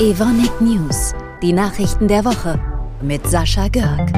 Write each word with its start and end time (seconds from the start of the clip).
Evonik 0.00 0.60
News, 0.60 1.12
die 1.42 1.52
Nachrichten 1.52 2.06
der 2.06 2.24
Woche 2.24 2.60
mit 3.02 3.26
Sascha 3.26 3.66
Görg. 3.66 4.12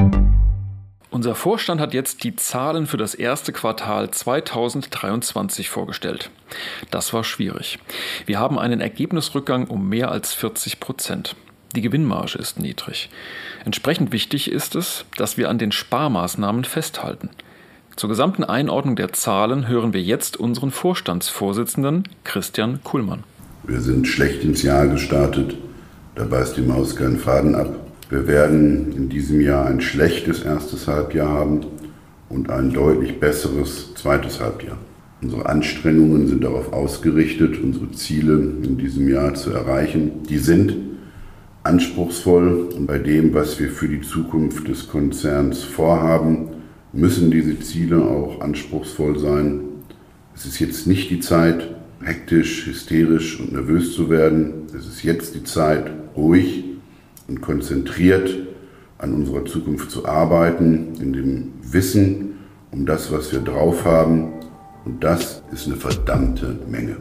Unser 1.09 1.33
Vorstand 1.33 1.81
hat 1.81 1.95
jetzt 1.95 2.23
die 2.23 2.35
Zahlen 2.35 2.85
für 2.85 2.97
das 2.97 3.15
erste 3.15 3.51
Quartal 3.51 4.11
2023 4.11 5.71
vorgestellt. 5.71 6.29
Das 6.91 7.13
war 7.13 7.23
schwierig. 7.23 7.79
Wir 8.27 8.37
haben 8.37 8.59
einen 8.59 8.79
Ergebnisrückgang 8.79 9.65
um 9.65 9.89
mehr 9.89 10.11
als 10.11 10.35
40 10.35 10.79
Prozent. 10.79 11.35
Die 11.75 11.81
Gewinnmarge 11.81 12.37
ist 12.37 12.59
niedrig. 12.59 13.09
Entsprechend 13.65 14.11
wichtig 14.11 14.51
ist 14.51 14.75
es, 14.75 15.05
dass 15.17 15.37
wir 15.37 15.49
an 15.49 15.57
den 15.57 15.71
Sparmaßnahmen 15.71 16.63
festhalten. 16.63 17.31
Zur 17.95 18.07
gesamten 18.07 18.43
Einordnung 18.43 18.95
der 18.95 19.13
Zahlen 19.13 19.67
hören 19.67 19.93
wir 19.93 20.01
jetzt 20.03 20.37
unseren 20.37 20.69
Vorstandsvorsitzenden 20.69 22.03
Christian 22.23 22.83
Kuhlmann. 22.83 23.23
Wir 23.63 23.81
sind 23.81 24.07
schlecht 24.07 24.43
ins 24.43 24.61
Jahr 24.61 24.85
gestartet, 24.85 25.55
da 26.15 26.25
beißt 26.25 26.57
die 26.57 26.61
Maus 26.61 26.95
keinen 26.95 27.17
Faden 27.17 27.55
ab. 27.55 27.73
Wir 28.09 28.27
werden 28.27 28.91
in 28.95 29.09
diesem 29.09 29.39
Jahr 29.39 29.67
ein 29.67 29.79
schlechtes 29.79 30.43
erstes 30.43 30.87
Halbjahr 30.87 31.29
haben 31.29 31.61
und 32.29 32.49
ein 32.49 32.73
deutlich 32.73 33.19
besseres 33.19 33.93
zweites 33.95 34.41
Halbjahr. 34.41 34.77
Unsere 35.21 35.45
Anstrengungen 35.45 36.27
sind 36.27 36.43
darauf 36.43 36.73
ausgerichtet, 36.73 37.61
unsere 37.61 37.91
Ziele 37.91 38.33
in 38.63 38.77
diesem 38.77 39.07
Jahr 39.07 39.33
zu 39.35 39.51
erreichen. 39.51 40.23
Die 40.27 40.39
sind 40.39 40.75
anspruchsvoll 41.63 42.69
und 42.75 42.87
bei 42.87 42.97
dem, 42.97 43.33
was 43.33 43.59
wir 43.59 43.69
für 43.69 43.87
die 43.87 44.01
Zukunft 44.01 44.67
des 44.67 44.89
Konzerns 44.89 45.63
vorhaben, 45.63 46.49
müssen 46.91 47.31
diese 47.31 47.59
Ziele 47.59 48.01
auch 48.03 48.41
anspruchsvoll 48.41 49.19
sein. 49.19 49.61
Es 50.35 50.45
ist 50.45 50.59
jetzt 50.59 50.87
nicht 50.87 51.09
die 51.11 51.19
Zeit, 51.19 51.69
hektisch, 52.03 52.65
hysterisch 52.65 53.39
und 53.39 53.53
nervös 53.53 53.93
zu 53.93 54.09
werden. 54.09 54.67
Es 54.77 54.87
ist 54.87 55.03
jetzt 55.03 55.35
die 55.35 55.43
Zeit, 55.43 55.91
ruhig 56.15 56.65
und 57.27 57.41
konzentriert 57.41 58.29
an 58.97 59.13
unserer 59.13 59.45
Zukunft 59.45 59.91
zu 59.91 60.05
arbeiten, 60.05 60.93
in 60.99 61.13
dem 61.13 61.53
Wissen 61.61 62.35
um 62.71 62.85
das, 62.85 63.11
was 63.11 63.31
wir 63.31 63.39
drauf 63.39 63.85
haben. 63.85 64.33
Und 64.85 65.03
das 65.03 65.43
ist 65.51 65.67
eine 65.67 65.75
verdammte 65.75 66.59
Menge. 66.67 66.97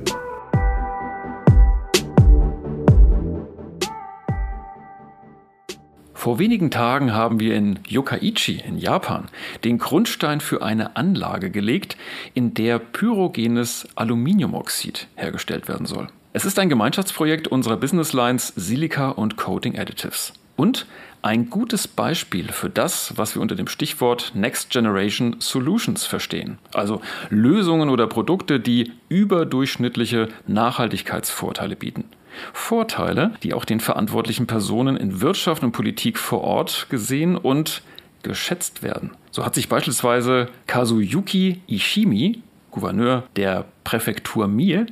Vor 6.20 6.38
wenigen 6.38 6.70
Tagen 6.70 7.14
haben 7.14 7.40
wir 7.40 7.54
in 7.54 7.78
Yokkaichi 7.88 8.60
in 8.60 8.76
Japan 8.76 9.28
den 9.64 9.78
Grundstein 9.78 10.42
für 10.42 10.60
eine 10.60 10.94
Anlage 10.94 11.48
gelegt, 11.48 11.96
in 12.34 12.52
der 12.52 12.78
pyrogenes 12.78 13.88
Aluminiumoxid 13.94 15.06
hergestellt 15.16 15.66
werden 15.66 15.86
soll. 15.86 16.08
Es 16.34 16.44
ist 16.44 16.58
ein 16.58 16.68
Gemeinschaftsprojekt 16.68 17.48
unserer 17.48 17.78
Business 17.78 18.12
Lines 18.12 18.52
Silica 18.54 19.08
und 19.08 19.38
Coating 19.38 19.78
Additives. 19.78 20.34
Und 20.56 20.84
ein 21.22 21.48
gutes 21.48 21.88
Beispiel 21.88 22.52
für 22.52 22.68
das, 22.68 23.14
was 23.16 23.34
wir 23.34 23.40
unter 23.40 23.54
dem 23.54 23.66
Stichwort 23.66 24.32
Next 24.34 24.68
Generation 24.68 25.36
Solutions 25.38 26.04
verstehen. 26.04 26.58
Also 26.74 27.00
Lösungen 27.30 27.88
oder 27.88 28.06
Produkte, 28.06 28.60
die 28.60 28.92
überdurchschnittliche 29.08 30.28
Nachhaltigkeitsvorteile 30.46 31.76
bieten. 31.76 32.04
Vorteile, 32.52 33.32
die 33.42 33.54
auch 33.54 33.64
den 33.64 33.80
verantwortlichen 33.80 34.46
Personen 34.46 34.96
in 34.96 35.20
Wirtschaft 35.20 35.62
und 35.62 35.72
Politik 35.72 36.18
vor 36.18 36.42
Ort 36.42 36.86
gesehen 36.90 37.36
und 37.36 37.82
geschätzt 38.22 38.82
werden. 38.82 39.12
So 39.30 39.44
hat 39.44 39.54
sich 39.54 39.68
beispielsweise 39.68 40.48
Kazuyuki 40.66 41.60
Ishimi, 41.66 42.42
Gouverneur 42.70 43.24
der 43.36 43.64
Präfektur 43.84 44.48
Mie, 44.48 44.86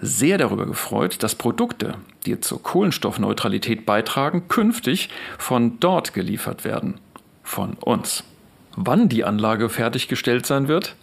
sehr 0.00 0.38
darüber 0.38 0.66
gefreut, 0.66 1.22
dass 1.22 1.34
Produkte, 1.34 1.94
die 2.26 2.38
zur 2.40 2.62
Kohlenstoffneutralität 2.62 3.86
beitragen, 3.86 4.48
künftig 4.48 5.08
von 5.38 5.80
dort 5.80 6.12
geliefert 6.12 6.64
werden. 6.64 7.00
Von 7.42 7.74
uns. 7.74 8.24
Wann 8.76 9.08
die 9.08 9.24
Anlage 9.24 9.68
fertiggestellt 9.70 10.44
sein 10.44 10.68
wird, 10.68 10.96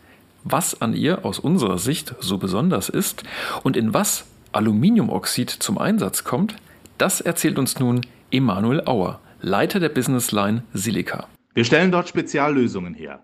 was 0.44 0.82
an 0.82 0.94
ihr 0.94 1.26
aus 1.26 1.40
unserer 1.40 1.80
Sicht 1.80 2.16
so 2.20 2.38
besonders 2.38 2.90
ist 2.90 3.24
und 3.64 3.78
in 3.78 3.94
was 3.94 4.26
Aluminiumoxid 4.54 5.50
zum 5.50 5.78
Einsatz 5.78 6.24
kommt, 6.24 6.56
das 6.98 7.22
erzählt 7.22 7.60
uns 7.60 7.80
nun 7.80 8.02
Emanuel 8.32 8.82
Auer, 8.86 9.20
Leiter 9.42 9.80
der 9.80 9.90
Business 9.90 10.32
Line 10.32 10.64
Silica. 10.74 11.28
Wir 11.54 11.66
stellen 11.66 11.92
dort 11.92 12.08
Speziallösungen 12.08 12.94
her. 12.94 13.24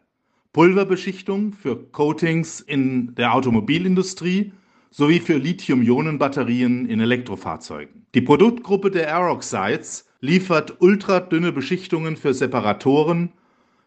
Pulverbeschichtung 0.53 1.53
für 1.53 1.75
Coatings 1.91 2.59
in 2.59 3.15
der 3.15 3.33
Automobilindustrie 3.33 4.51
sowie 4.91 5.19
für 5.19 5.37
Lithium-Ionen-Batterien 5.37 6.87
in 6.87 6.99
Elektrofahrzeugen. 6.99 8.05
Die 8.15 8.21
Produktgruppe 8.21 8.89
der 8.89 9.15
Aeroxides 9.15 10.07
liefert 10.21 10.81
ultradünne 10.81 11.51
Beschichtungen 11.51 12.17
für 12.17 12.33
Separatoren. 12.33 13.31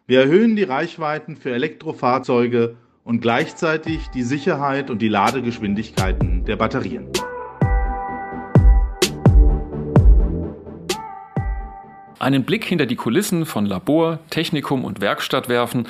Wir 0.07 0.21
erhöhen 0.21 0.55
die 0.55 0.63
Reichweiten 0.63 1.35
für 1.35 1.51
Elektrofahrzeuge 1.51 2.77
und 3.03 3.21
gleichzeitig 3.21 4.07
die 4.07 4.23
Sicherheit 4.23 4.89
und 4.89 5.01
die 5.01 5.09
Ladegeschwindigkeiten 5.09 6.45
der 6.45 6.55
Batterien. 6.55 7.09
Einen 12.19 12.43
Blick 12.43 12.65
hinter 12.65 12.85
die 12.85 12.95
Kulissen 12.95 13.45
von 13.45 13.65
Labor, 13.65 14.19
Technikum 14.29 14.85
und 14.85 15.01
Werkstatt 15.01 15.49
werfen 15.49 15.87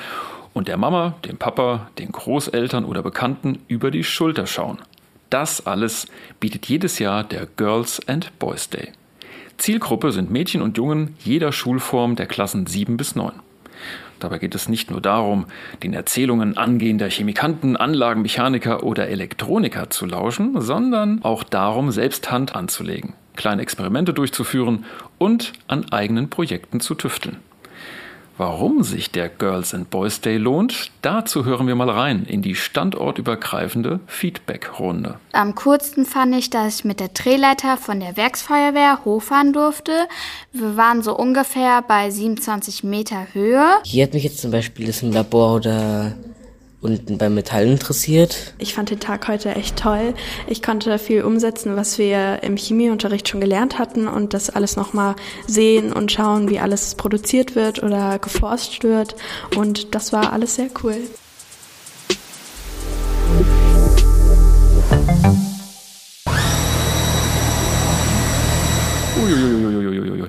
und 0.52 0.68
der 0.68 0.76
Mama, 0.76 1.14
dem 1.24 1.36
Papa, 1.36 1.90
den 1.98 2.12
Großeltern 2.12 2.84
oder 2.84 3.02
Bekannten 3.02 3.58
über 3.68 3.90
die 3.90 4.04
Schulter 4.04 4.46
schauen. 4.46 4.78
Das 5.30 5.66
alles 5.66 6.06
bietet 6.40 6.66
jedes 6.66 6.98
Jahr 6.98 7.24
der 7.24 7.46
Girls 7.56 8.00
and 8.08 8.38
Boys 8.38 8.70
Day. 8.70 8.92
Zielgruppe 9.58 10.12
sind 10.12 10.30
Mädchen 10.30 10.62
und 10.62 10.76
Jungen 10.76 11.16
jeder 11.18 11.52
Schulform 11.52 12.16
der 12.16 12.26
Klassen 12.26 12.66
7 12.66 12.96
bis 12.96 13.16
9. 13.16 13.32
Dabei 14.20 14.38
geht 14.38 14.54
es 14.54 14.68
nicht 14.68 14.90
nur 14.90 15.00
darum, 15.00 15.46
den 15.82 15.92
Erzählungen 15.92 16.56
angehender 16.56 17.10
Chemikanten, 17.10 17.76
Anlagenmechaniker 17.76 18.84
oder 18.84 19.08
Elektroniker 19.08 19.90
zu 19.90 20.06
lauschen, 20.06 20.60
sondern 20.60 21.22
auch 21.22 21.42
darum, 21.42 21.90
selbst 21.90 22.30
Hand 22.30 22.54
anzulegen 22.54 23.14
kleine 23.36 23.62
Experimente 23.62 24.14
durchzuführen 24.14 24.84
und 25.18 25.52
an 25.68 25.90
eigenen 25.92 26.30
Projekten 26.30 26.80
zu 26.80 26.94
tüfteln. 26.94 27.38
Warum 28.36 28.82
sich 28.82 29.12
der 29.12 29.28
Girls 29.28 29.74
and 29.74 29.90
Boys 29.90 30.20
Day 30.20 30.38
lohnt, 30.38 30.90
dazu 31.02 31.44
hören 31.44 31.68
wir 31.68 31.76
mal 31.76 31.88
rein 31.88 32.24
in 32.24 32.42
die 32.42 32.56
standortübergreifende 32.56 34.00
Feedback-Runde. 34.08 35.20
Am 35.30 35.54
coolsten 35.54 36.04
fand 36.04 36.34
ich, 36.34 36.50
dass 36.50 36.80
ich 36.80 36.84
mit 36.84 36.98
der 36.98 37.08
Drehleiter 37.08 37.76
von 37.76 38.00
der 38.00 38.16
Werksfeuerwehr 38.16 39.04
hochfahren 39.04 39.52
durfte. 39.52 39.92
Wir 40.52 40.76
waren 40.76 41.04
so 41.04 41.16
ungefähr 41.16 41.82
bei 41.82 42.10
27 42.10 42.82
Meter 42.82 43.28
Höhe. 43.34 43.64
Hier 43.84 44.02
hat 44.02 44.14
mich 44.14 44.24
jetzt 44.24 44.40
zum 44.40 44.50
Beispiel 44.50 44.88
das 44.88 45.02
im 45.02 45.12
Labor 45.12 45.54
oder 45.54 46.16
und 46.84 47.16
beim 47.16 47.34
Metall 47.34 47.66
interessiert. 47.66 48.52
Ich 48.58 48.74
fand 48.74 48.90
den 48.90 49.00
Tag 49.00 49.26
heute 49.26 49.54
echt 49.54 49.78
toll. 49.78 50.12
Ich 50.46 50.62
konnte 50.62 50.98
viel 50.98 51.22
umsetzen, 51.22 51.76
was 51.76 51.96
wir 51.96 52.42
im 52.42 52.58
Chemieunterricht 52.58 53.26
schon 53.26 53.40
gelernt 53.40 53.78
hatten 53.78 54.06
und 54.06 54.34
das 54.34 54.50
alles 54.50 54.76
nochmal 54.76 55.16
sehen 55.46 55.94
und 55.94 56.12
schauen, 56.12 56.50
wie 56.50 56.58
alles 56.58 56.94
produziert 56.94 57.56
wird 57.56 57.82
oder 57.82 58.18
geforscht 58.18 58.84
wird. 58.84 59.16
Und 59.56 59.94
das 59.94 60.12
war 60.12 60.34
alles 60.34 60.56
sehr 60.56 60.68
cool. 60.82 60.96
Uiuiuiuiui. 69.22 70.28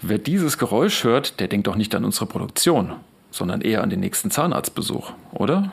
Wer 0.00 0.16
dieses 0.16 0.56
Geräusch 0.56 1.04
hört, 1.04 1.40
der 1.40 1.48
denkt 1.48 1.66
doch 1.66 1.76
nicht 1.76 1.94
an 1.94 2.06
unsere 2.06 2.24
Produktion 2.24 2.94
sondern 3.30 3.60
eher 3.60 3.82
an 3.82 3.90
den 3.90 4.00
nächsten 4.00 4.30
Zahnarztbesuch, 4.30 5.12
oder? 5.32 5.72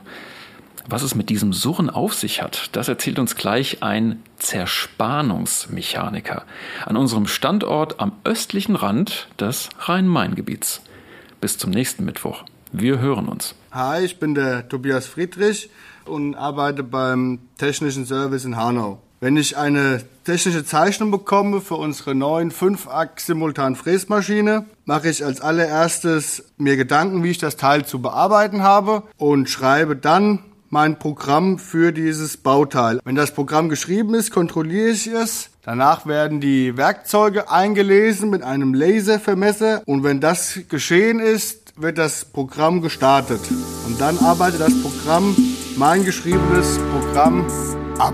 Was 0.90 1.04
es 1.04 1.16
mit 1.16 1.30
diesem 1.30 1.52
Surren 1.52 1.90
auf 1.90 2.14
sich 2.14 2.42
hat, 2.42 2.70
das 2.72 2.88
erzählt 2.88 3.20
uns 3.20 3.36
gleich 3.36 3.84
ein 3.84 4.24
Zerspannungsmechaniker 4.38 6.44
an 6.86 6.96
unserem 6.96 7.28
Standort 7.28 8.00
am 8.00 8.14
östlichen 8.24 8.78
Rand 8.78 9.28
des 9.38 9.68
Rhein-Main-Gebiets. 9.80 10.82
Bis 11.42 11.58
zum 11.58 11.72
nächsten 11.72 12.06
Mittwoch. 12.06 12.46
Wir 12.72 13.00
hören 13.00 13.28
uns. 13.28 13.54
Hi, 13.72 14.06
ich 14.06 14.18
bin 14.18 14.34
der 14.34 14.70
Tobias 14.70 15.08
Friedrich 15.08 15.70
und 16.06 16.36
arbeite 16.36 16.84
beim 16.84 17.40
Technischen 17.58 18.06
Service 18.06 18.46
in 18.46 18.56
Hanau. 18.56 19.02
Wenn 19.20 19.36
ich 19.36 19.58
eine 19.58 20.04
technische 20.26 20.64
Zeichnung 20.64 21.10
bekomme 21.10 21.60
für 21.60 21.74
unsere 21.74 22.14
neuen 22.14 22.52
5-Achs-Simultan-Fräsmaschine, 22.52 24.68
mache 24.86 25.10
ich 25.10 25.26
als 25.26 25.42
allererstes 25.42 26.44
mir 26.58 26.78
Gedanken, 26.78 27.24
wie 27.24 27.32
ich 27.32 27.40
das 27.40 27.58
Teil 27.58 27.84
zu 27.84 28.00
bearbeiten 28.00 28.62
habe 28.62 29.02
und 29.18 29.50
schreibe 29.50 29.96
dann 29.96 30.44
mein 30.70 31.00
Programm 31.00 31.58
für 31.58 31.92
dieses 31.92 32.38
Bauteil. 32.38 33.00
Wenn 33.06 33.16
das 33.16 33.34
Programm 33.34 33.70
geschrieben 33.70 34.14
ist, 34.14 34.30
kontrolliere 34.30 34.90
ich 34.90 35.08
es. 35.08 35.50
Danach 35.64 36.06
werden 36.06 36.40
die 36.40 36.78
Werkzeuge 36.78 37.50
eingelesen 37.50 38.30
mit 38.30 38.44
einem 38.44 38.76
Laservermesser 38.76 39.82
und 39.88 40.04
wenn 40.04 40.22
das 40.22 40.60
geschehen 40.70 41.20
ist, 41.20 41.74
wird 41.76 41.98
das 41.98 42.24
Programm 42.24 42.84
gestartet. 42.84 43.42
Und 43.88 44.00
dann 44.00 44.20
arbeitet 44.20 44.62
das 44.62 44.80
Programm 44.80 45.36
mein 45.76 46.06
geschriebenes 46.06 46.78
Programm 46.92 47.48
ab. 47.98 48.14